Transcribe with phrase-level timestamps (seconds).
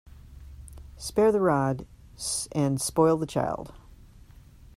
[0.97, 1.85] Spare the rod
[2.53, 3.71] and spoil the child.